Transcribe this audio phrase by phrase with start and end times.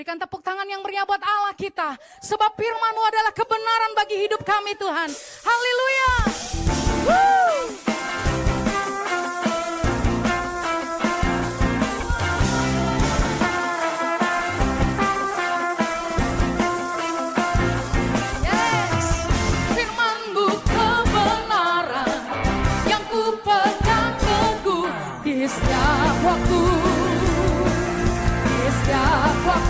[0.00, 1.92] Berikan tepuk tangan yang meriah buat Allah kita.
[2.24, 5.12] Sebab firmanmu adalah kebenaran bagi hidup kami Tuhan.
[5.44, 6.08] Haleluya.
[26.24, 26.60] Waktu.
[28.48, 28.64] Di
[29.44, 29.69] waktu.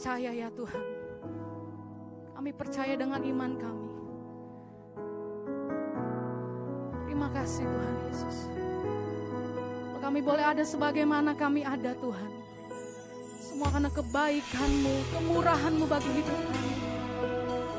[0.00, 0.86] Percaya ya Tuhan.
[2.32, 3.88] Kami percaya dengan iman kami.
[7.04, 8.36] Terima kasih Tuhan Yesus.
[10.00, 12.32] Kami boleh ada sebagaimana kami ada Tuhan.
[13.44, 16.72] Semua karena kebaikan-Mu, kemurahan-Mu bagi hidup kami.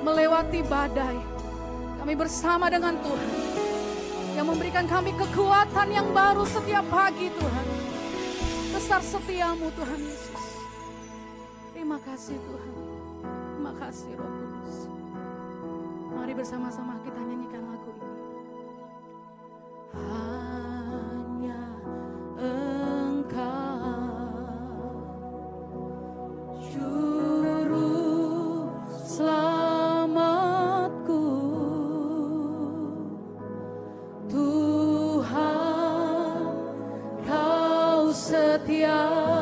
[0.05, 1.17] Melewati badai.
[2.05, 3.33] Kami bersama dengan Tuhan.
[4.37, 7.67] Yang memberikan kami kekuatan yang baru setiap pagi Tuhan.
[8.77, 10.50] Besar setiamu Tuhan Yesus.
[11.91, 12.71] Terima kasih Tuhan.
[13.51, 14.87] Terima kasih Roh Kudus.
[16.15, 18.07] Mari bersama-sama kita nyanyikan lagu ini.
[19.99, 21.59] Hanya
[22.39, 23.43] Engkau
[26.63, 27.91] Juru
[29.03, 30.47] selamatku
[34.31, 35.59] Tuhan
[37.27, 39.40] kau setia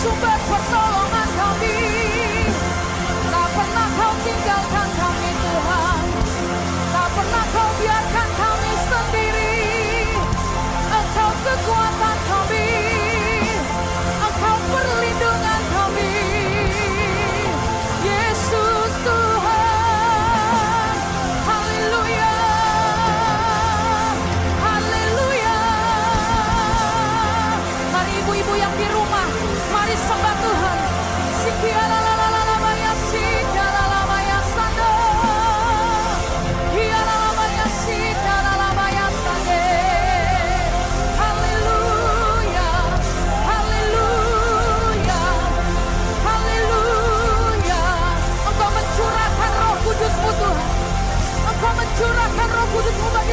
[0.00, 0.39] sont pas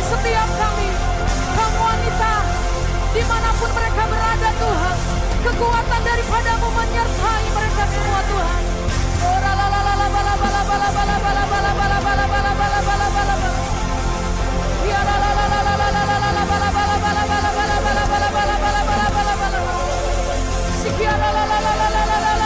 [0.07, 0.89] setiap kami
[1.57, 2.33] Kamu wanita
[3.11, 4.97] Di mana pun mereka berada Tuhan
[5.43, 8.63] Kekuatan daripadamu menyertai mereka semua Tuhan
[9.17, 12.79] Oh la la la la la bala bala bala bala bala bala bala bala bala
[12.87, 13.35] bala bala
[14.87, 17.49] Ya la la la la la la la la la la bala bala bala bala
[17.51, 19.59] bala bala bala bala bala bala bala bala
[20.79, 22.36] Sikia la la la la la la la la la la la la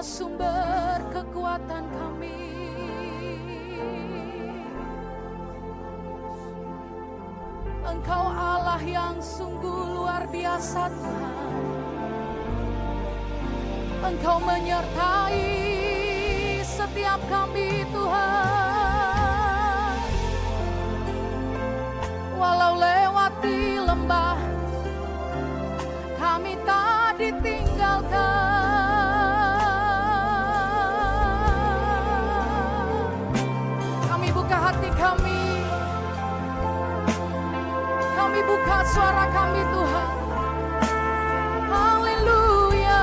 [0.00, 2.40] Sumber kekuatan kami.
[7.84, 11.52] Engkau Allah yang sungguh luar biasa Tuhan.
[14.08, 15.44] Engkau menyertai
[16.64, 18.40] setiap kami Tuhan.
[22.40, 24.40] Walau lewati lembah,
[26.16, 27.69] kami tak ditinggalkan.
[38.50, 40.08] Buka suara kami Tuhan.
[41.70, 43.02] Haleluya.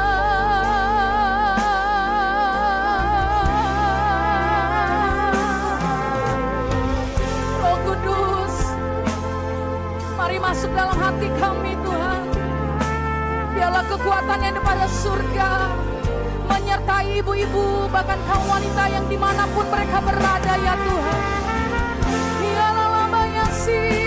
[7.63, 8.55] Roh Kudus,
[10.19, 12.21] mari masuk dalam hati kami Tuhan.
[13.55, 15.51] Biarlah kekuatan yang daripada surga
[16.47, 21.21] menyertai ibu-ibu bahkan kaum wanita yang di mana pun mereka berada ya Tuhan.
[22.37, 24.06] Biarlah lama yang sih,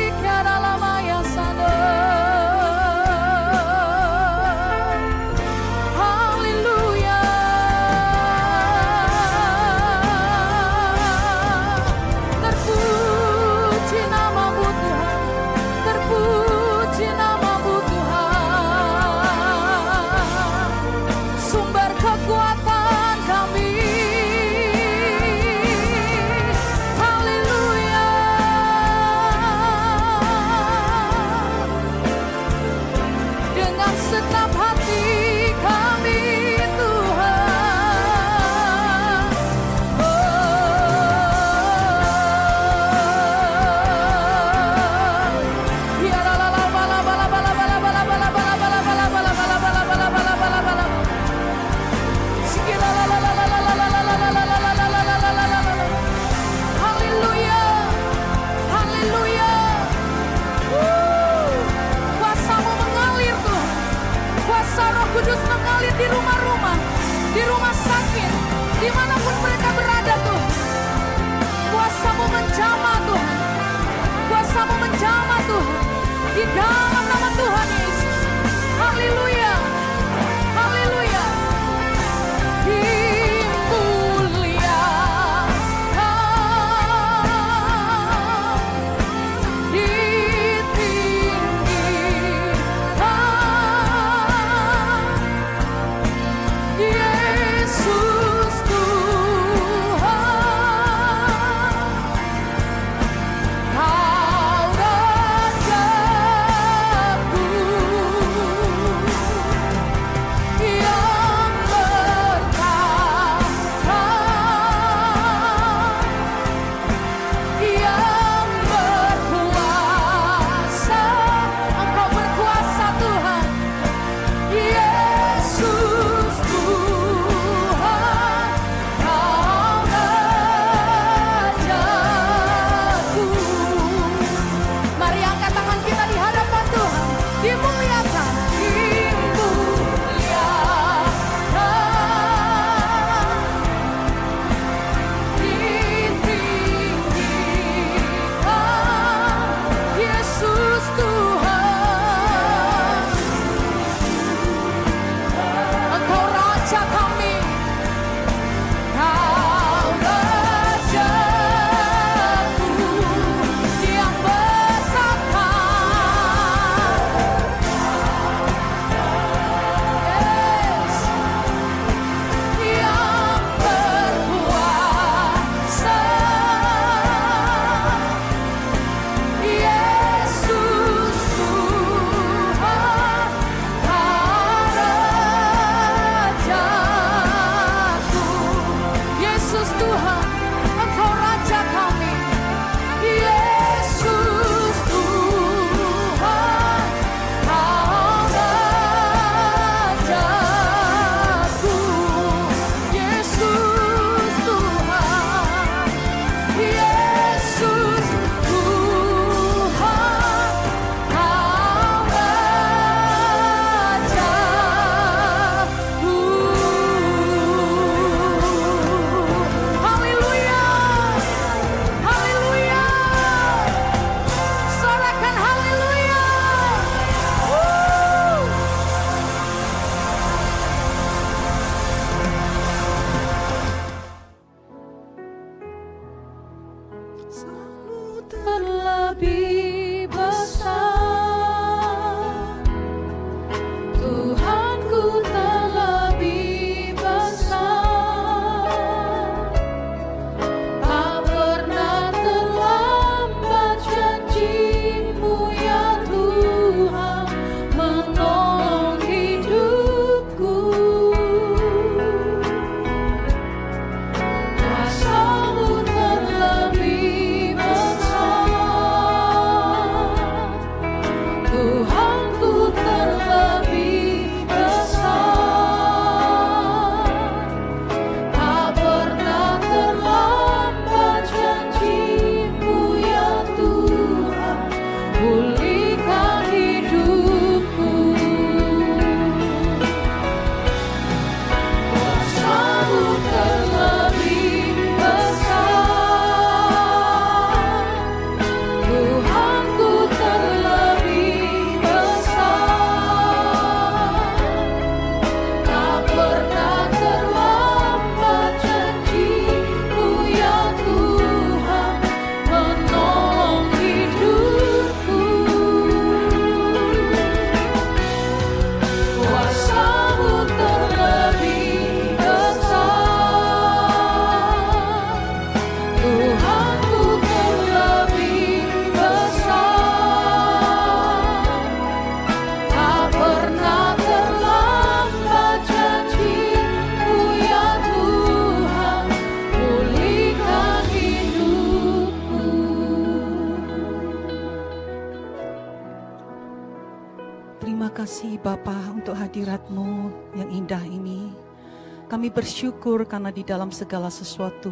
[352.21, 354.69] Kami bersyukur karena di dalam segala sesuatu,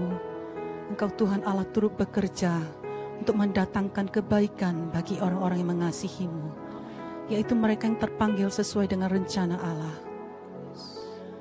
[0.93, 2.61] Engkau Tuhan Allah turut bekerja
[3.25, 6.53] untuk mendatangkan kebaikan bagi orang-orang yang mengasihimu,
[7.33, 9.97] yaitu mereka yang terpanggil sesuai dengan rencana Allah.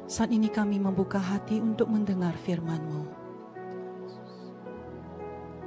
[0.08, 3.04] Saat ini kami membuka hati untuk mendengar firman-Mu.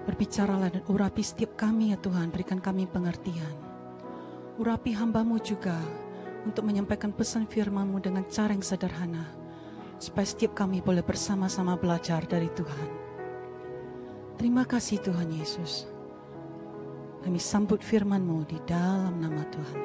[0.09, 3.61] Berbicaralah dan urapi setiap kami ya Tuhan, berikan kami pengertian.
[4.57, 5.77] Urapi hambamu juga
[6.49, 9.40] untuk menyampaikan pesan firmanmu dengan cara yang sederhana.
[10.01, 12.89] Supaya setiap kami boleh bersama-sama belajar dari Tuhan.
[14.41, 15.85] Terima kasih Tuhan Yesus.
[17.21, 19.81] Kami sambut firmanmu di dalam nama Tuhan.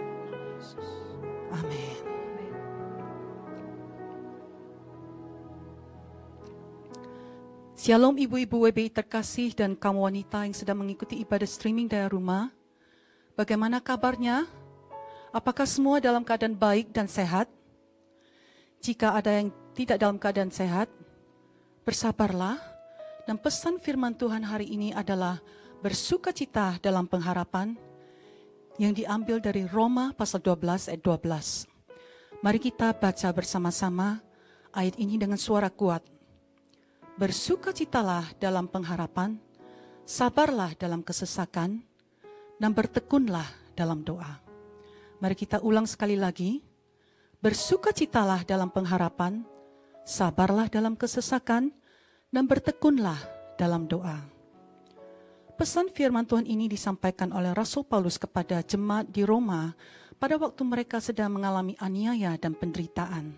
[1.51, 1.99] Amin.
[7.75, 12.55] Shalom ibu-ibu WBI terkasih dan kaum wanita yang sedang mengikuti ibadah streaming dari rumah.
[13.35, 14.47] Bagaimana kabarnya?
[15.35, 17.51] Apakah semua dalam keadaan baik dan sehat?
[18.79, 20.87] Jika ada yang tidak dalam keadaan sehat,
[21.83, 22.57] bersabarlah.
[23.25, 25.41] Dan pesan firman Tuhan hari ini adalah
[25.81, 27.73] bersukacita dalam pengharapan
[28.77, 31.65] yang diambil dari Roma pasal 12 ayat 12.
[32.45, 34.21] Mari kita baca bersama-sama
[34.77, 36.05] ayat ini dengan suara kuat.
[37.17, 39.41] Bersukacitalah dalam pengharapan,
[40.05, 41.81] sabarlah dalam kesesakan,
[42.61, 44.37] dan bertekunlah dalam doa.
[45.17, 46.61] Mari kita ulang sekali lagi.
[47.41, 49.54] Bersukacitalah dalam pengharapan,
[50.05, 51.73] sabarlah dalam kesesakan,
[52.29, 53.17] dan bertekunlah
[53.57, 54.21] dalam doa.
[55.55, 59.71] Pesan firman Tuhan ini disampaikan oleh Rasul Paulus kepada jemaat di Roma
[60.19, 63.31] pada waktu mereka sedang mengalami aniaya dan penderitaan.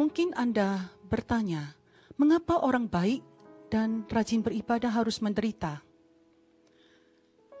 [0.00, 1.76] Mungkin Anda bertanya,
[2.16, 3.20] mengapa orang baik
[3.68, 5.84] dan rajin beribadah harus menderita?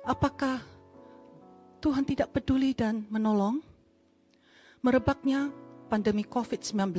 [0.08, 0.64] Apakah
[1.78, 3.62] Tuhan tidak peduli dan menolong.
[4.82, 5.50] Merebaknya
[5.86, 6.90] pandemi COVID-19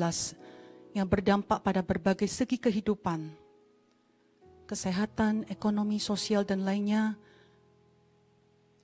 [0.99, 3.31] yang berdampak pada berbagai segi kehidupan,
[4.67, 7.15] kesehatan, ekonomi, sosial, dan lainnya,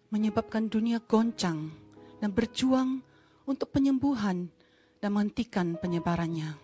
[0.08, 1.76] menyebabkan dunia goncang
[2.24, 3.04] dan berjuang
[3.44, 4.48] untuk penyembuhan
[5.04, 6.56] dan menghentikan penyebarannya.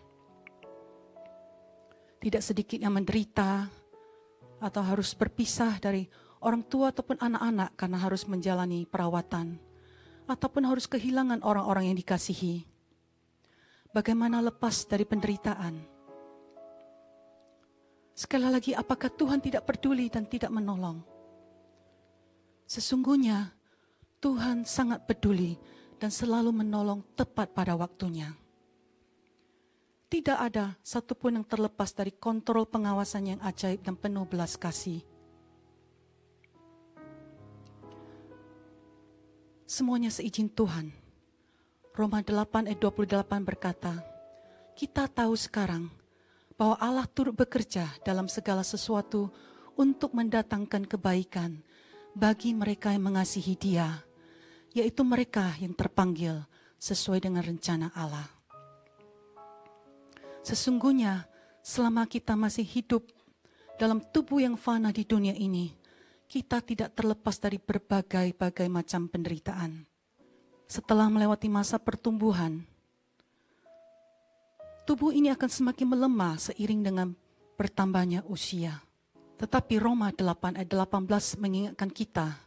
[2.23, 3.67] Tidak sedikit yang menderita
[4.63, 6.07] atau harus berpisah dari
[6.39, 9.59] orang tua ataupun anak-anak karena harus menjalani perawatan
[10.31, 12.70] ataupun harus kehilangan orang-orang yang dikasihi.
[13.91, 15.75] Bagaimana lepas dari penderitaan?
[18.15, 21.03] Sekali lagi, apakah Tuhan tidak peduli dan tidak menolong?
[22.67, 23.51] Sesungguhnya
[24.23, 25.59] Tuhan sangat peduli
[25.99, 28.31] dan selalu menolong tepat pada waktunya.
[30.07, 35.03] Tidak ada satupun yang terlepas dari kontrol pengawasan yang ajaib dan penuh belas kasih
[39.71, 40.91] Semuanya seizin Tuhan.
[41.91, 43.99] Roma 8 ayat 28 berkata,
[44.79, 45.91] kita tahu sekarang
[46.55, 49.27] bahwa Allah turut bekerja dalam segala sesuatu
[49.75, 51.59] untuk mendatangkan kebaikan
[52.15, 54.07] bagi mereka yang mengasihi dia,
[54.71, 56.47] yaitu mereka yang terpanggil
[56.79, 58.31] sesuai dengan rencana Allah.
[60.47, 61.27] Sesungguhnya
[61.59, 63.03] selama kita masih hidup
[63.75, 65.75] dalam tubuh yang fana di dunia ini,
[66.31, 69.90] kita tidak terlepas dari berbagai-bagai macam penderitaan.
[70.71, 72.63] Setelah melewati masa pertumbuhan,
[74.87, 77.11] tubuh ini akan semakin melemah seiring dengan
[77.59, 78.79] bertambahnya usia.
[79.35, 82.39] Tetapi Roma 8 ayat 18 mengingatkan kita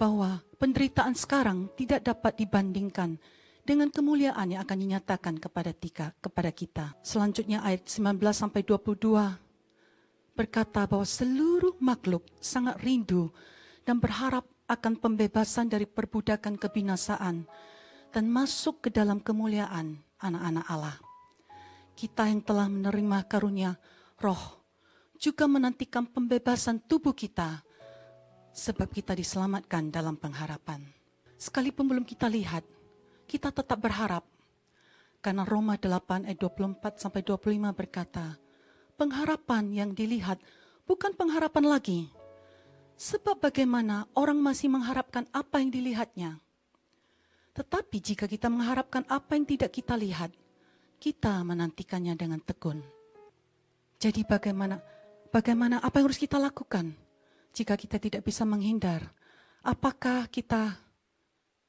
[0.00, 3.20] bahwa penderitaan sekarang tidak dapat dibandingkan
[3.68, 6.96] dengan kemuliaan yang akan dinyatakan kepada tika, kepada kita.
[7.04, 8.96] Selanjutnya ayat 19 sampai 22
[10.32, 13.28] berkata bahwa seluruh makhluk sangat rindu
[13.84, 17.44] dan berharap akan pembebasan dari perbudakan kebinasaan
[18.08, 20.96] dan masuk ke dalam kemuliaan anak-anak Allah.
[21.92, 23.76] Kita yang telah menerima karunia
[24.16, 24.64] roh
[25.20, 27.60] juga menantikan pembebasan tubuh kita
[28.56, 30.80] sebab kita diselamatkan dalam pengharapan.
[31.36, 32.64] Sekalipun belum kita lihat,
[33.28, 34.24] kita tetap berharap
[35.22, 38.40] karena Roma 8 ayat 24 sampai 25 berkata,
[38.98, 40.42] pengharapan yang dilihat
[40.88, 42.00] bukan pengharapan lagi.
[43.02, 46.38] Sebab bagaimana orang masih mengharapkan apa yang dilihatnya.
[47.50, 50.30] Tetapi jika kita mengharapkan apa yang tidak kita lihat,
[51.02, 52.78] kita menantikannya dengan tekun.
[53.98, 54.78] Jadi bagaimana
[55.34, 56.94] bagaimana apa yang harus kita lakukan
[57.50, 59.10] jika kita tidak bisa menghindar?
[59.66, 60.78] Apakah kita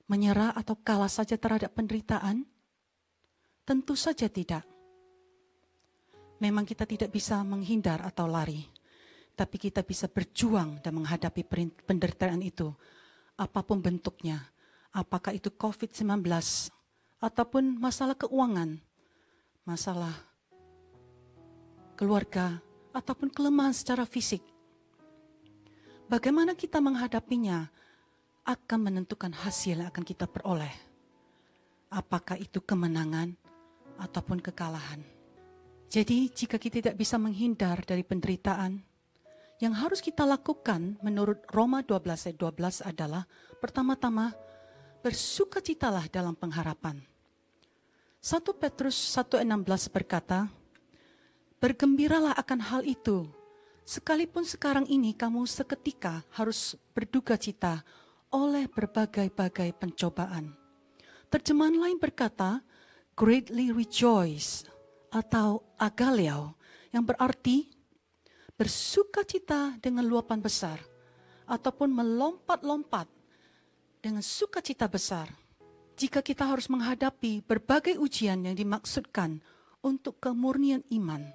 [0.05, 2.45] menyerah atau kalah saja terhadap penderitaan?
[3.65, 4.69] Tentu saja tidak
[6.43, 8.67] memang kita tidak bisa menghindar atau lari,
[9.33, 11.41] tapi kita bisa berjuang dan menghadapi
[11.85, 12.69] penderitaan itu,
[13.33, 14.45] apa pun bentuknya,
[14.93, 16.21] apakah itu COVID-19
[17.17, 18.77] ataupun masalah keuangan,
[19.65, 20.13] masalah
[21.97, 22.61] keluarga,
[22.93, 24.45] ataupun kelemahan secara fisik.
[26.05, 27.73] Bagaimana kita menghadapinya
[28.45, 30.71] akan menentukan hasil yang akan kita peroleh.
[31.89, 33.33] Apakah itu kemenangan
[33.97, 35.01] ataupun kekalahan.
[35.89, 38.81] Jadi, jika kita tidak bisa menghindar dari penderitaan,
[39.63, 43.23] yang harus kita lakukan menurut Roma 12 ayat 12 adalah
[43.63, 44.35] pertama-tama
[44.99, 46.99] bersukacitalah dalam pengharapan.
[48.19, 50.51] 1 Petrus 1:16 berkata,
[51.63, 53.23] Bergembiralah akan hal itu,
[53.87, 57.87] sekalipun sekarang ini kamu seketika harus berduka cita
[58.35, 60.51] oleh berbagai-bagai pencobaan.
[61.31, 62.59] Terjemahan lain berkata,
[63.15, 64.67] greatly rejoice
[65.07, 66.59] atau agaleo
[66.91, 67.72] yang berarti
[68.63, 70.79] bersuka cita dengan luapan besar
[71.51, 73.11] ataupun melompat-lompat
[73.99, 75.27] dengan sukacita besar.
[75.99, 79.43] Jika kita harus menghadapi berbagai ujian yang dimaksudkan
[79.83, 81.27] untuk kemurnian iman,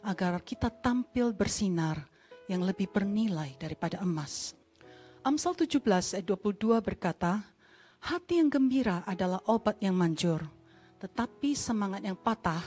[0.00, 2.08] agar kita tampil bersinar
[2.48, 4.56] yang lebih bernilai daripada emas.
[5.28, 5.76] Amsal 17
[6.16, 7.44] ayat 22 berkata,
[8.00, 10.40] Hati yang gembira adalah obat yang manjur,
[11.04, 12.64] tetapi semangat yang patah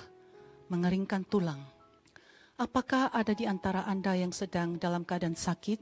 [0.69, 1.74] mengeringkan tulang.
[2.55, 5.79] Apakah ada di antara Anda yang sedang dalam keadaan sakit?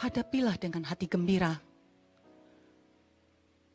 [0.00, 1.60] Hadapilah dengan hati gembira.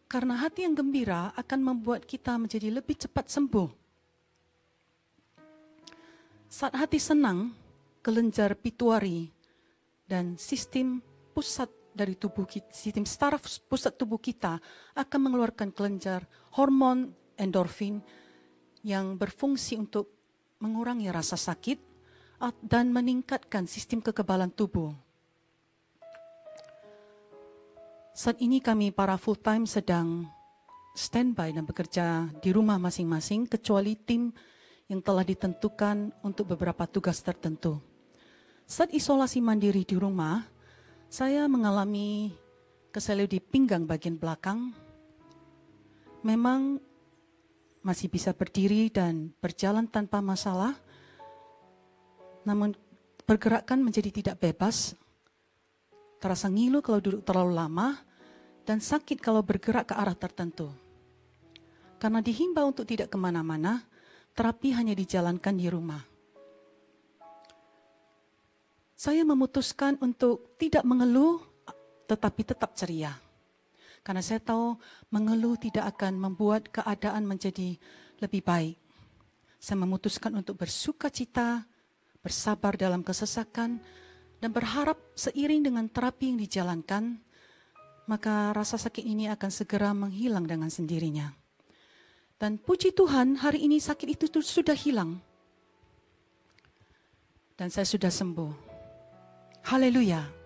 [0.10, 3.88] Karena hati yang gembira akan membuat kita menjadi lebih cepat sembuh
[6.48, 7.52] saat hati senang,
[8.00, 9.28] kelenjar pituari
[10.08, 11.04] dan sistem
[11.36, 14.56] pusat dari tubuh kita, sistem saraf pusat tubuh kita
[14.96, 16.24] akan mengeluarkan kelenjar
[16.56, 18.00] hormon endorfin
[18.80, 20.17] yang berfungsi untuk
[20.58, 21.80] mengurangi rasa sakit
[22.66, 24.94] dan meningkatkan sistem kekebalan tubuh.
[28.18, 30.26] Saat ini kami para full time sedang
[30.98, 34.34] standby dan bekerja di rumah masing-masing kecuali tim
[34.90, 37.78] yang telah ditentukan untuk beberapa tugas tertentu.
[38.66, 40.42] Saat isolasi mandiri di rumah,
[41.08, 42.34] saya mengalami
[42.90, 44.74] keselio di pinggang bagian belakang.
[46.26, 46.82] Memang
[47.88, 50.76] masih bisa berdiri dan berjalan tanpa masalah,
[52.44, 52.76] namun
[53.24, 54.92] pergerakan menjadi tidak bebas,
[56.20, 57.96] terasa ngilu kalau duduk terlalu lama,
[58.68, 60.68] dan sakit kalau bergerak ke arah tertentu.
[61.96, 63.88] Karena dihimbau untuk tidak ke mana-mana,
[64.36, 66.04] terapi hanya dijalankan di rumah.
[69.00, 71.40] Saya memutuskan untuk tidak mengeluh,
[72.12, 73.27] tetapi tetap ceria.
[74.08, 74.80] Karena saya tahu
[75.12, 77.76] mengeluh tidak akan membuat keadaan menjadi
[78.24, 78.80] lebih baik.
[79.60, 81.68] Saya memutuskan untuk bersuka cita,
[82.24, 83.84] bersabar dalam kesesakan,
[84.40, 87.20] dan berharap seiring dengan terapi yang dijalankan,
[88.08, 91.36] maka rasa sakit ini akan segera menghilang dengan sendirinya.
[92.40, 95.20] Dan puji Tuhan, hari ini sakit itu sudah hilang.
[97.60, 98.54] Dan saya sudah sembuh.
[99.68, 100.37] Haleluya.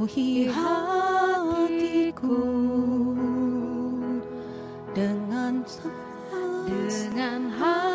[0.00, 2.40] Penuhi hatiku
[4.96, 5.60] dengan
[6.64, 7.89] dengan hadirmu.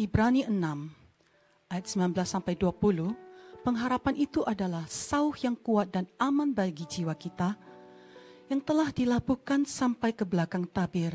[0.00, 0.56] Ibrani 6
[1.68, 3.12] ayat 19 sampai 20,
[3.60, 7.52] pengharapan itu adalah sauh yang kuat dan aman bagi jiwa kita
[8.48, 11.12] yang telah dilabuhkan sampai ke belakang tabir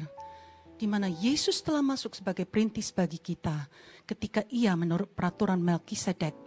[0.77, 3.65] di mana Yesus telah masuk sebagai perintis bagi kita
[4.05, 6.37] ketika ia menurut peraturan Melkisedek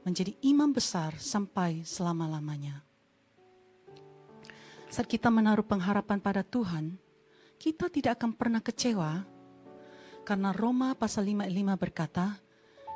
[0.00, 2.80] menjadi imam besar sampai selama-lamanya.
[4.88, 6.96] Saat kita menaruh pengharapan pada Tuhan,
[7.60, 9.28] kita tidak akan pernah kecewa
[10.22, 12.38] karena Roma pasal 55 berkata,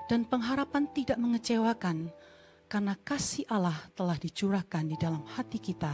[0.07, 2.15] dan pengharapan tidak mengecewakan
[2.67, 5.91] karena kasih Allah telah dicurahkan di dalam hati kita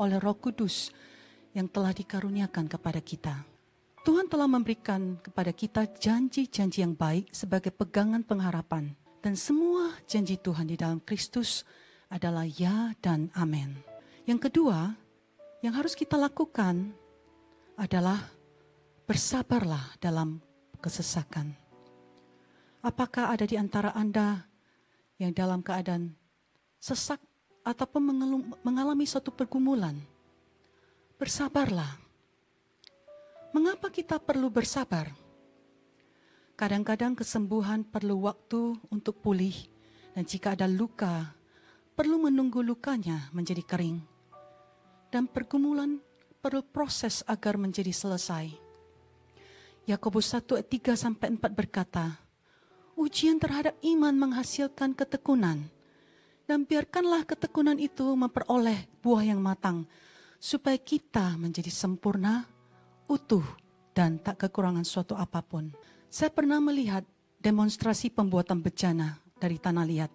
[0.00, 0.92] oleh Roh Kudus
[1.52, 3.44] yang telah dikaruniakan kepada kita.
[4.02, 8.98] Tuhan telah memberikan kepada kita janji-janji yang baik sebagai pegangan pengharapan.
[9.22, 11.62] Dan semua janji Tuhan di dalam Kristus
[12.10, 13.78] adalah ya dan amin.
[14.26, 14.98] Yang kedua,
[15.62, 16.90] yang harus kita lakukan
[17.78, 18.26] adalah
[19.06, 20.42] bersabarlah dalam
[20.82, 21.54] kesesakan.
[22.82, 24.50] Apakah ada di antara Anda
[25.22, 26.18] yang dalam keadaan
[26.82, 27.22] sesak
[27.62, 28.02] ataupun
[28.66, 29.94] mengalami suatu pergumulan?
[31.22, 32.02] Bersabarlah
[33.52, 35.12] Mengapa kita perlu bersabar?
[36.56, 39.52] Kadang-kadang kesembuhan perlu waktu untuk pulih,
[40.16, 41.36] dan jika ada luka,
[41.92, 44.00] perlu menunggu lukanya menjadi kering.
[45.12, 46.00] Dan pergumulan
[46.40, 48.61] perlu proses agar menjadi selesai.
[49.82, 52.22] Yakobus 1 ayat 3 sampai 4 berkata,
[52.94, 55.66] Ujian terhadap iman menghasilkan ketekunan,
[56.46, 59.82] dan biarkanlah ketekunan itu memperoleh buah yang matang,
[60.38, 62.46] supaya kita menjadi sempurna,
[63.10, 63.42] utuh
[63.90, 65.74] dan tak kekurangan suatu apa pun.
[66.06, 67.02] Saya pernah melihat
[67.42, 70.12] demonstrasi pembuatan bejana dari tanah liat.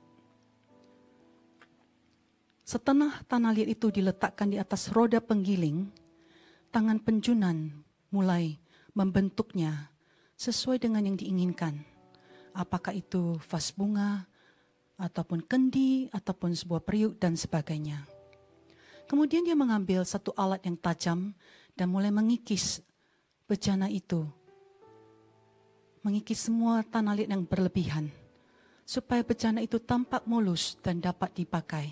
[2.63, 5.91] Setelah tanah liat itu diletakkan di atas roda penggiling,
[6.71, 8.56] tangan penjunan mulai
[8.97, 9.93] membentuknya
[10.33, 11.77] sesuai dengan yang diinginkan.
[12.57, 14.25] Apakah itu vas bunga,
[14.97, 18.01] ataupun kendi, ataupun sebuah periuk, dan sebagainya.
[19.05, 21.38] Kemudian dia mengambil satu alat yang tajam
[21.77, 22.81] dan mulai mengikis
[23.45, 24.25] bejana itu
[26.07, 28.07] mengikis semua tanah liat yang berlebihan
[28.88, 31.91] supaya bejana itu tampak mulus dan dapat dipakai.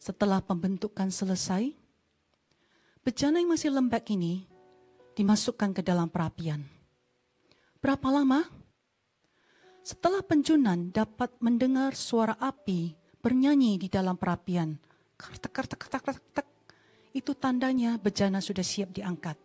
[0.00, 1.76] Setelah pembentukan selesai,
[3.04, 4.48] bejana yang masih lembek ini
[5.20, 6.64] dimasukkan ke dalam perapian.
[7.76, 8.40] Berapa lama?
[9.84, 14.80] Setelah penjunan dapat mendengar suara api bernyanyi di dalam perapian,
[15.20, 16.48] kertek, kertek, kertek, kertek,
[17.12, 19.36] itu tandanya bejana sudah siap diangkat.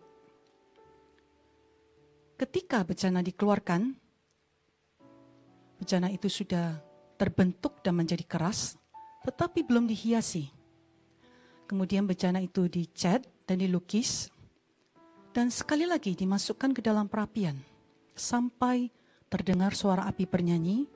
[2.39, 3.95] Ketika bejana dikeluarkan,
[5.79, 6.79] bejana itu sudah
[7.19, 8.79] terbentuk dan menjadi keras,
[9.23, 10.51] tetapi belum dihiasi.
[11.67, 14.34] Kemudian bejana itu dicat dan dilukis,
[15.35, 17.59] dan sekali lagi dimasukkan ke dalam perapian,
[18.15, 18.87] sampai
[19.27, 20.87] terdengar suara api bernyanyi,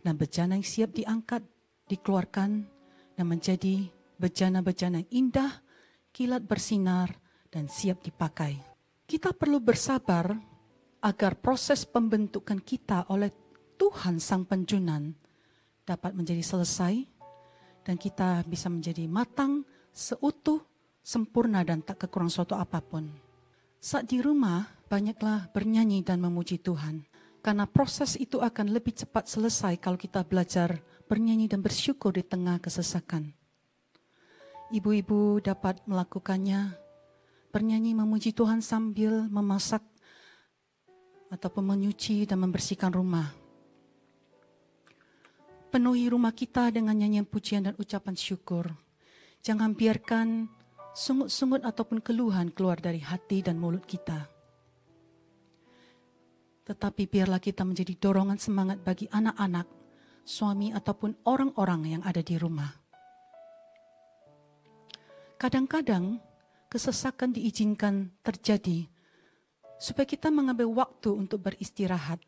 [0.00, 1.44] dan bejana yang siap diangkat,
[1.84, 2.64] dikeluarkan,
[3.12, 5.60] dan menjadi bejana-bejana indah,
[6.16, 7.12] kilat bersinar,
[7.52, 8.56] dan siap dipakai.
[9.04, 10.32] Kita perlu bersabar
[11.04, 13.28] agar proses pembentukan kita oleh
[13.76, 15.12] Tuhan Sang Penjunan
[15.84, 17.04] dapat menjadi selesai
[17.84, 19.60] dan kita bisa menjadi matang,
[19.92, 20.64] seutuh,
[21.04, 23.25] sempurna dan tak kekurang suatu apa pun.
[23.86, 27.06] Saat di rumah, banyaklah bernyanyi dan memuji Tuhan.
[27.38, 32.58] Karena proses itu akan lebih cepat selesai kalau kita belajar bernyanyi dan bersyukur di tengah
[32.58, 33.30] kesesakan.
[34.74, 36.74] Ibu-ibu dapat melakukannya
[37.54, 39.86] bernyanyi memuji Tuhan sambil memasak
[41.30, 43.30] ataupun menyuci dan membersihkan rumah.
[45.70, 48.66] Penuhi rumah kita dengan nyanyian pujian dan ucapan syukur.
[49.46, 50.55] Jangan biarkan
[50.96, 54.32] sungut-sungut ataupun keluhan keluar dari hati dan mulut kita.
[56.64, 59.68] Tetapi biarlah kita menjadi dorongan semangat bagi anak-anak,
[60.24, 62.72] suami ataupun orang-orang yang ada di rumah.
[65.36, 66.16] Kadang-kadang
[66.72, 68.88] kesesakan diizinkan terjadi
[69.76, 72.24] supaya kita mengambil waktu untuk beristirahat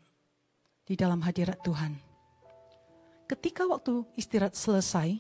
[0.85, 1.97] di dalam hadirat Tuhan.
[3.25, 5.17] Ketika waktu istirahat selesai,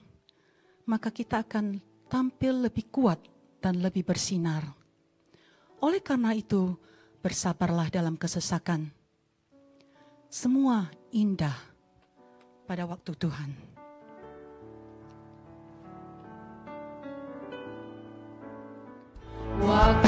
[0.84, 1.80] maka kita akan
[2.12, 4.64] tampil lebih kuat dan lebih bersinar.
[5.78, 6.74] Oleh karena itu,
[7.22, 8.90] bersabarlah dalam kesesakan.
[10.28, 11.56] Semua indah
[12.66, 13.50] pada waktu Tuhan.
[19.58, 20.07] Waktu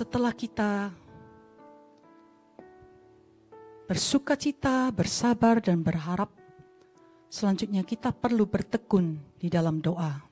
[0.00, 0.88] Setelah kita
[3.84, 6.32] bersuka cita, bersabar, dan berharap,
[7.28, 10.24] selanjutnya kita perlu bertekun di dalam doa.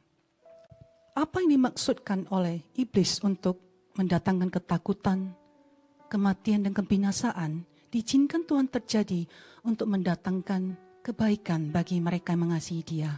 [1.13, 3.61] Apa yang dimaksudkan oleh iblis untuk
[4.01, 5.37] mendatangkan ketakutan,
[6.09, 9.29] kematian, dan kebinasaan, diizinkan Tuhan terjadi
[9.69, 13.13] untuk mendatangkan kebaikan bagi mereka yang mengasihi Dia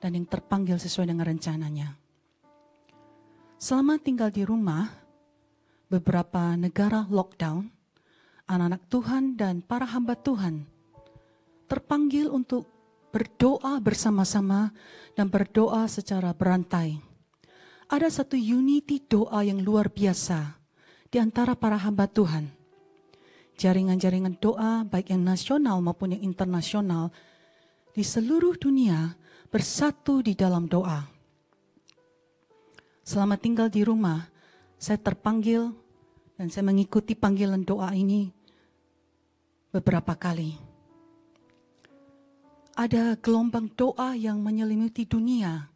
[0.00, 2.00] dan yang terpanggil sesuai dengan rencananya.
[3.60, 5.01] Selama tinggal di rumah,
[5.92, 7.68] beberapa negara lockdown,
[8.48, 10.64] anak-anak Tuhan dan para hamba Tuhan
[11.68, 12.64] terpanggil untuk
[13.12, 14.72] berdoa bersama-sama
[15.12, 16.96] dan berdoa secara berantai.
[17.92, 20.56] Ada satu unity doa yang luar biasa
[21.12, 22.48] di antara para hamba Tuhan.
[23.60, 27.12] Jaringan-jaringan doa baik yang nasional maupun yang internasional
[27.92, 29.12] di seluruh dunia
[29.52, 31.04] bersatu di dalam doa.
[33.04, 34.32] Selama tinggal di rumah,
[34.80, 35.81] saya terpanggil
[36.42, 38.26] dan saya mengikuti panggilan doa ini
[39.70, 40.58] beberapa kali.
[42.74, 45.70] Ada gelombang doa yang menyelimuti dunia.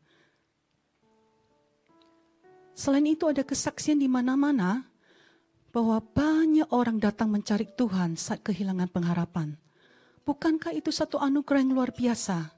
[2.75, 4.91] Selain itu ada kesaksian di mana-mana
[5.71, 9.55] bahwa banyak orang datang mencari Tuhan saat kehilangan pengharapan.
[10.27, 12.51] Bukankah itu satu anugerah yang luar biasa?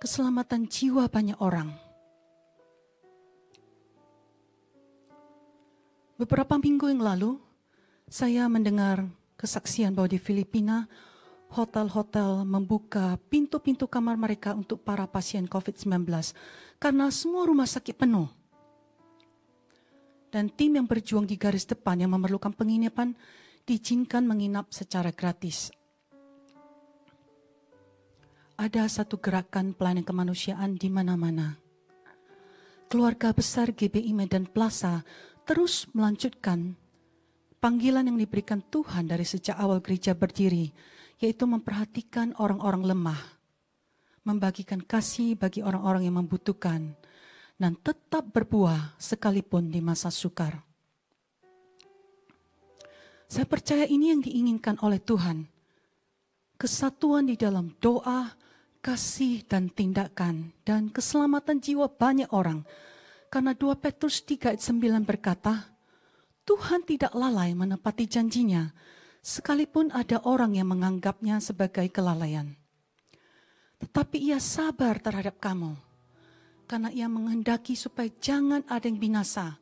[0.00, 1.87] Keselamatan jiwa banyak orang.
[6.18, 7.38] Beberapa minggu yang lalu,
[8.10, 9.06] saya mendengar
[9.38, 10.90] kesaksian bahwa di Filipina,
[11.54, 16.10] hotel-hotel membuka pintu-pintu kamar mereka untuk para pasien COVID-19
[16.82, 18.26] karena semua rumah sakit penuh.
[20.34, 23.14] Dan tim yang berjuang di garis depan yang memerlukan penginapan
[23.62, 25.70] diizinkan menginap secara gratis.
[28.58, 31.62] Ada satu gerakan pelayanan kemanusiaan di mana-mana.
[32.90, 35.06] Keluarga besar GBI Medan Plaza
[35.48, 36.76] terus melanjutkan
[37.56, 40.68] panggilan yang diberikan Tuhan dari sejak awal gereja berdiri,
[41.16, 43.22] yaitu memperhatikan orang-orang lemah,
[44.28, 46.92] membagikan kasih bagi orang-orang yang membutuhkan,
[47.56, 50.60] dan tetap berbuah sekalipun di masa sukar.
[53.28, 55.48] Saya percaya ini yang diinginkan oleh Tuhan.
[56.60, 58.36] Kesatuan di dalam doa,
[58.80, 62.64] kasih, dan tindakan, dan keselamatan jiwa banyak orang.
[63.28, 65.68] Karena 2 Petrus 3 ayat 9 berkata,
[66.48, 68.72] Tuhan tidak lalai menepati janjinya,
[69.20, 72.56] sekalipun ada orang yang menganggapnya sebagai kelalaian.
[73.84, 75.76] Tetapi ia sabar terhadap kamu,
[76.64, 79.60] karena ia menghendaki supaya jangan ada yang binasa,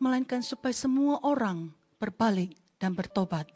[0.00, 1.68] melainkan supaya semua orang
[2.00, 3.48] berbalik dan bertobat.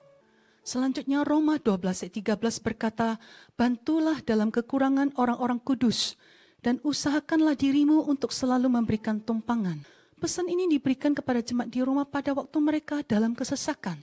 [0.60, 3.16] Selanjutnya Roma 12 ayat 13 berkata,
[3.56, 6.20] Bantulah dalam kekurangan orang-orang kudus,
[6.60, 9.80] dan usahakanlah dirimu untuk selalu memberikan tumpangan
[10.20, 13.96] Pesan ini diberikan kepada jemaat di Roma pada waktu mereka dalam kesesakan.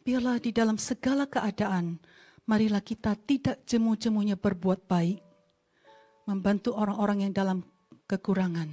[0.00, 2.00] Biarlah di dalam segala keadaan,
[2.48, 5.20] marilah kita tidak jemu-jemunya berbuat baik,
[6.24, 7.58] membantu orang-orang yang dalam
[8.08, 8.72] kekurangan.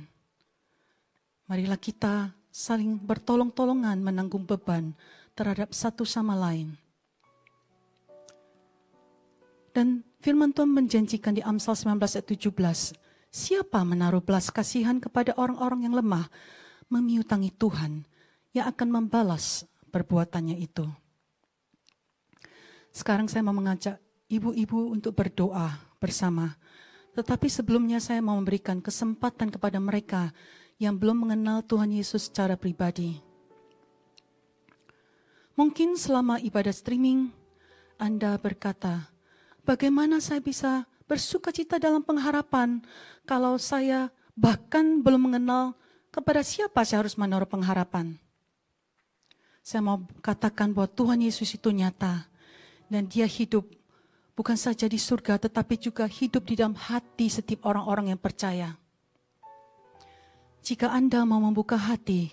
[1.52, 4.96] Marilah kita saling bertolong-tolongan menanggung beban
[5.36, 6.72] terhadap satu sama lain.
[9.76, 12.96] Dan firman Tuhan menjanjikan di Amsal 19 ayat 17,
[13.32, 16.28] Siapa menaruh belas kasihan kepada orang-orang yang lemah,
[16.92, 18.04] memiutangi Tuhan
[18.52, 20.84] yang akan membalas perbuatannya itu.
[22.92, 26.60] Sekarang saya mau mengajak ibu-ibu untuk berdoa bersama.
[27.12, 30.32] Tetapi sebelumnya saya mau memberikan kesempatan kepada mereka
[30.80, 33.20] yang belum mengenal Tuhan Yesus secara pribadi.
[35.60, 37.32] Mungkin selama ibadah streaming,
[38.00, 39.12] Anda berkata,
[39.66, 42.80] bagaimana saya bisa bersuka cita dalam pengharapan
[43.28, 45.76] kalau saya bahkan belum mengenal
[46.08, 48.16] kepada siapa saya harus menaruh pengharapan.
[49.62, 52.26] Saya mau katakan bahwa Tuhan Yesus itu nyata
[52.90, 53.68] dan dia hidup
[54.34, 58.76] bukan saja di surga tetapi juga hidup di dalam hati setiap orang-orang yang percaya.
[60.62, 62.32] Jika Anda mau membuka hati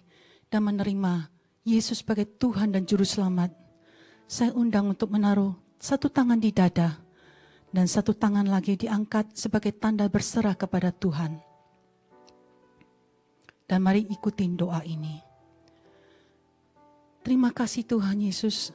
[0.53, 1.33] dan menerima
[1.65, 3.53] Yesus sebagai Tuhan dan Juru Selamat,
[4.29, 7.08] saya undang untuk menaruh satu tangan di dada
[7.69, 11.37] dan satu tangan lagi diangkat sebagai tanda berserah kepada Tuhan.
[13.69, 15.21] Dan mari ikutin doa ini.
[17.21, 18.73] Terima kasih Tuhan Yesus,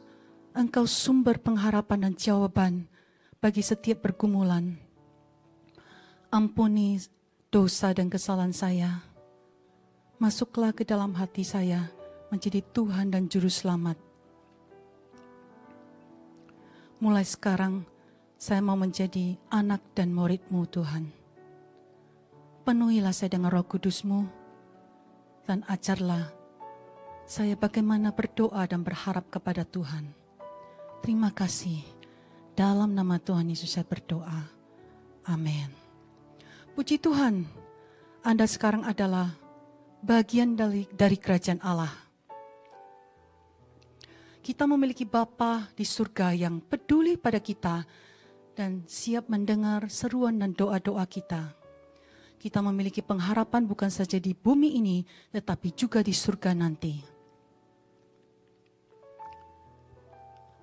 [0.53, 2.85] Engkau sumber pengharapan dan jawaban
[3.41, 4.77] bagi setiap pergumulan.
[6.29, 7.01] Ampuni
[7.49, 9.01] dosa dan kesalahan saya.
[10.21, 11.89] Masuklah ke dalam hati saya
[12.29, 13.97] menjadi Tuhan dan Juru Selamat.
[17.01, 17.85] Mulai sekarang,
[18.43, 21.07] saya mau menjadi anak dan muridmu Tuhan.
[22.67, 24.27] Penuhilah saya dengan roh kudusmu,
[25.47, 26.27] dan ajarlah
[27.23, 30.11] saya bagaimana berdoa dan berharap kepada Tuhan.
[30.99, 31.87] Terima kasih.
[32.51, 34.43] Dalam nama Tuhan Yesus saya berdoa.
[35.23, 35.71] Amin.
[36.75, 37.47] Puji Tuhan,
[38.27, 39.39] Anda sekarang adalah
[40.03, 41.95] bagian dari, dari kerajaan Allah.
[44.43, 48.02] Kita memiliki Bapa di surga yang peduli pada kita
[48.53, 51.57] dan siap mendengar seruan dan doa-doa kita.
[52.37, 54.97] Kita memiliki pengharapan bukan saja di bumi ini,
[55.31, 56.99] tetapi juga di surga nanti.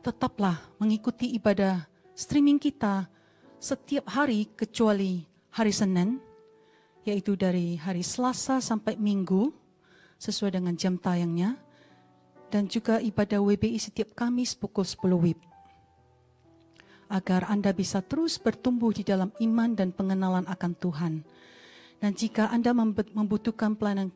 [0.00, 1.84] Tetaplah mengikuti ibadah
[2.16, 3.08] streaming kita
[3.60, 6.20] setiap hari kecuali hari Senin,
[7.04, 9.52] yaitu dari hari Selasa sampai Minggu,
[10.20, 11.56] sesuai dengan jam tayangnya,
[12.52, 15.49] dan juga ibadah WBI setiap Kamis pukul 10 WIB.
[17.10, 21.14] Agar Anda bisa terus bertumbuh di dalam iman dan pengenalan akan Tuhan.
[21.98, 24.14] Dan jika Anda membutuhkan pelayanan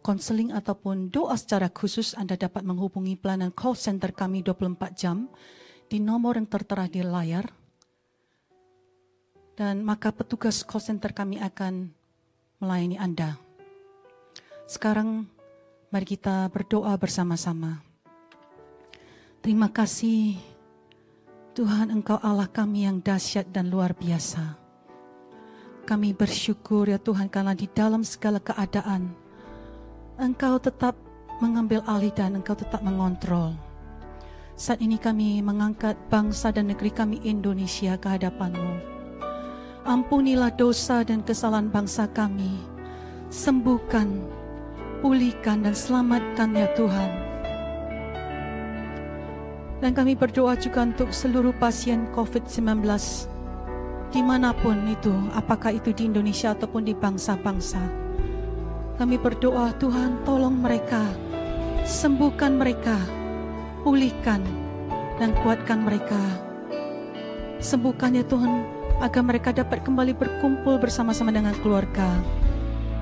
[0.00, 5.26] konseling ataupun doa secara khusus, Anda dapat menghubungi pelayanan call center kami 24 jam
[5.90, 7.50] di nomor yang tertera di layar
[9.54, 11.94] dan maka petugas call center kami akan
[12.58, 13.38] melayani Anda.
[14.66, 15.30] Sekarang
[15.94, 17.84] mari kita berdoa bersama-sama.
[19.44, 20.53] Terima kasih
[21.54, 24.58] Tuhan Engkau Allah kami yang dahsyat dan luar biasa.
[25.86, 29.14] Kami bersyukur ya Tuhan karena di dalam segala keadaan
[30.18, 30.98] Engkau tetap
[31.38, 33.54] mengambil alih dan Engkau tetap mengontrol.
[34.58, 38.74] Saat ini kami mengangkat bangsa dan negeri kami Indonesia ke hadapanmu.
[39.86, 42.50] Ampunilah dosa dan kesalahan bangsa kami.
[43.30, 44.10] Sembuhkan,
[44.98, 47.23] pulihkan dan selamatkan ya Tuhan.
[49.82, 52.84] Dan kami berdoa juga untuk seluruh pasien COVID-19
[54.14, 57.82] di mana pun itu, apakah itu di Indonesia ataupun di bangsa-bangsa.
[58.94, 61.02] Kami berdoa Tuhan tolong mereka,
[61.82, 62.94] sembuhkan mereka,
[63.82, 64.38] pulihkan
[65.18, 66.22] dan kuatkan mereka.
[67.58, 68.62] Sembuhkan ya Tuhan
[69.02, 72.06] agar mereka dapat kembali berkumpul bersama-sama dengan keluarga.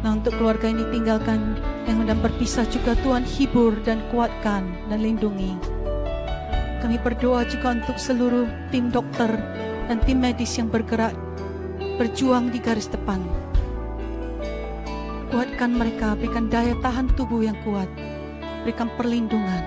[0.00, 5.81] Nah untuk keluarga ini tinggalkan yang hendak berpisah juga Tuhan hibur dan kuatkan dan lindungi.
[6.82, 9.30] Kami berdoa juga untuk seluruh tim dokter
[9.86, 11.14] dan tim medis yang bergerak
[11.94, 13.22] berjuang di garis depan.
[15.30, 17.86] Kuatkan mereka, berikan daya tahan tubuh yang kuat,
[18.66, 19.64] berikan perlindungan,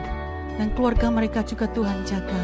[0.59, 2.43] dan keluarga mereka juga Tuhan jaga.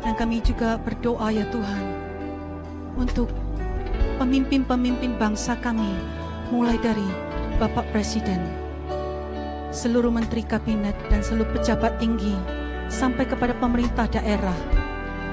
[0.00, 1.84] Dan kami juga berdoa ya Tuhan,
[2.94, 3.28] untuk
[4.22, 5.90] pemimpin-pemimpin bangsa kami,
[6.48, 7.04] mulai dari
[7.60, 8.40] Bapak Presiden,
[9.74, 12.38] seluruh menteri kabinet, dan seluruh pejabat tinggi,
[12.90, 14.56] sampai kepada pemerintah daerah.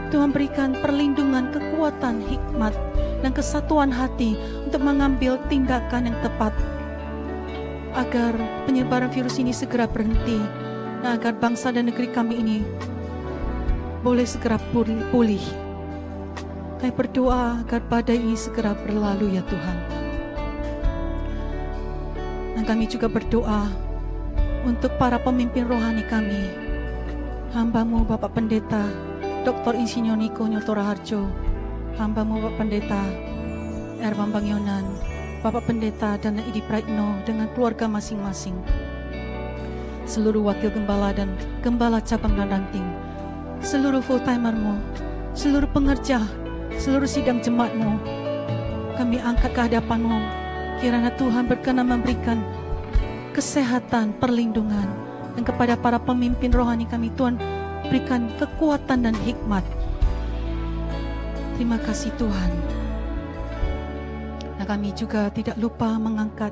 [0.07, 2.71] Tuhan berikan perlindungan, kekuatan, hikmat,
[3.19, 6.55] dan kesatuan hati untuk mengambil tindakan yang tepat
[7.97, 8.37] agar
[8.69, 10.37] penyebaran virus ini segera berhenti
[11.01, 12.57] dan agar bangsa dan negeri kami ini
[14.05, 15.41] boleh segera pulih.
[16.77, 19.77] Kami berdoa agar badai ini segera berlalu ya Tuhan.
[22.53, 23.65] Dan kami juga berdoa
[24.61, 26.66] untuk para pemimpin rohani kami.
[27.55, 28.83] Hambamu Bapak Pendeta,
[29.47, 29.79] Dr.
[29.79, 31.31] Insinyur Niko Nyotora Harjo,
[31.95, 33.03] hambamu Bapak Pendeta,
[34.03, 34.85] Erwan Bang Yonan,
[35.39, 38.55] Bapak Pendeta dan Idi Praitno dengan keluarga masing-masing.
[40.03, 41.31] Seluruh wakil gembala dan
[41.63, 42.87] gembala cabang dan ranting,
[43.63, 44.75] seluruh full timermu,
[45.31, 46.23] seluruh pengerja
[46.77, 47.95] seluruh sidang jemaatmu.
[48.99, 50.19] Kami angkat ke hadapanmu.
[50.77, 52.41] Kiranya Tuhan berkenan memberikan
[53.33, 55.06] kesehatan, perlindungan.
[55.37, 57.37] Dan kepada para pemimpin rohani kami, Tuhan
[57.85, 59.61] berikan kekuatan dan hikmat.
[61.53, 62.51] Terima kasih Tuhan.
[64.57, 66.49] Nah kami juga tidak lupa mengangkat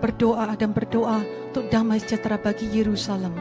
[0.00, 1.20] berdoa dan berdoa
[1.52, 3.36] untuk damai sejahtera bagi Yerusalem.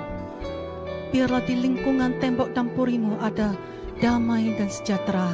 [1.11, 3.55] Biarlah di lingkungan tembok dampurimu ada
[4.03, 5.31] damai dan sejahtera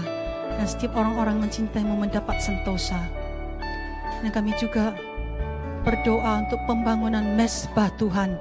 [0.57, 2.97] dan setiap orang-orang mencintaimu mendapat sentosa.
[4.21, 4.97] Dan kami juga
[5.85, 8.33] berdoa untuk pembangunan mesbah Tuhan,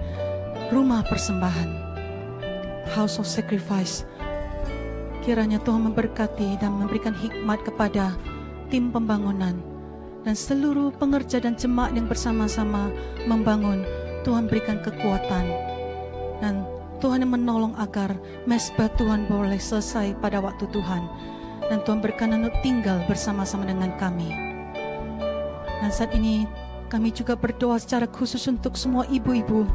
[0.71, 1.71] rumah persembahan,
[2.99, 4.03] house of sacrifice.
[5.23, 8.15] Kiranya Tuhan memberkati dan memberikan hikmat kepada
[8.71, 9.59] tim pembangunan
[10.27, 12.91] dan seluruh pengerja dan jemaat yang bersama-sama
[13.27, 13.87] membangun.
[14.27, 15.47] Tuhan berikan kekuatan
[16.43, 16.67] dan
[16.99, 21.07] Tuhan yang menolong agar mesbah Tuhan boleh selesai pada waktu Tuhan
[21.71, 24.27] dan Tuhan berkenan untuk tinggal bersama-sama dengan kami.
[25.79, 26.43] Dan saat ini
[26.91, 29.67] kami juga berdoa secara khusus untuk semua ibu-ibu,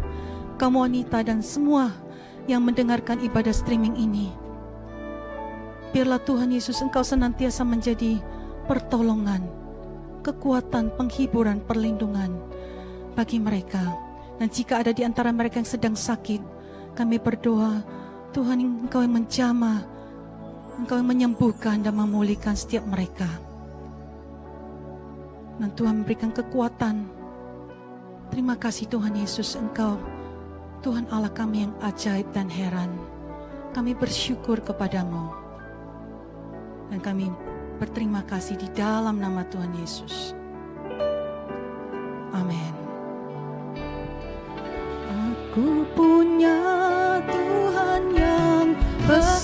[0.62, 1.90] kaum wanita dan semua
[2.46, 4.30] yang mendengarkan ibadah streaming ini.
[5.90, 8.22] Biarlah Tuhan Yesus Engkau senantiasa menjadi
[8.70, 9.42] pertolongan,
[10.22, 12.38] kekuatan, penghiburan, perlindungan
[13.18, 13.82] bagi mereka.
[14.38, 16.46] Dan jika ada di antara mereka yang sedang sakit,
[16.94, 17.82] kami berdoa,
[18.30, 19.82] Tuhan Engkau yang menjamah,
[20.78, 23.28] Engkau yang menyembuhkan dan memulihkan setiap mereka.
[25.58, 27.10] Dan Tuhan memberikan kekuatan.
[28.30, 30.00] Terima kasih Tuhan Yesus Engkau,
[30.82, 32.90] Tuhan Allah kami yang ajaib dan heran.
[33.70, 35.30] Kami bersyukur kepadamu.
[36.90, 37.30] Dan kami
[37.78, 40.34] berterima kasih di dalam nama Tuhan Yesus.
[42.34, 42.74] Amin.
[45.14, 46.58] Aku punya
[47.30, 48.74] Tuhan yang
[49.06, 49.41] besar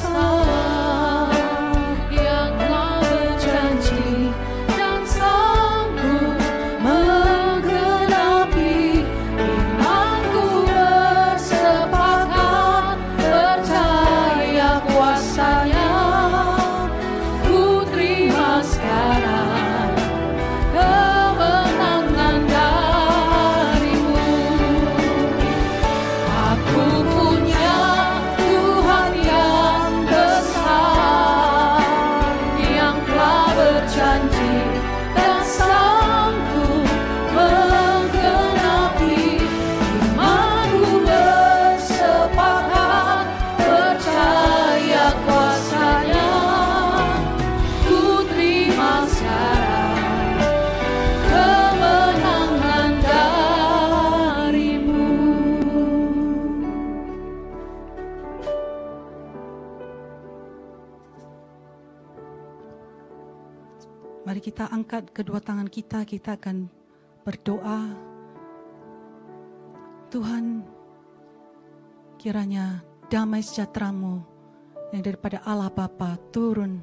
[64.88, 66.71] angkat kedua tangan kita, kita akan
[67.27, 67.91] berdoa.
[70.07, 70.63] Tuhan,
[72.15, 72.79] kiranya
[73.11, 74.23] damai sejahteramu
[74.95, 76.79] yang daripada Allah Bapa turun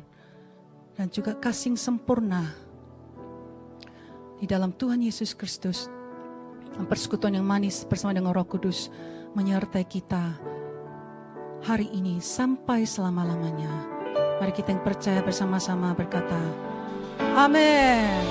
[0.93, 2.53] dan juga kasih sempurna
[4.37, 5.89] di dalam Tuhan Yesus Kristus
[6.85, 8.93] persekutuan yang manis bersama dengan Roh Kudus
[9.33, 10.37] menyertai kita
[11.65, 13.73] hari ini sampai selama-lamanya.
[14.45, 16.74] Mari kita yang percaya bersama-sama berkata,
[17.19, 18.25] 아멘.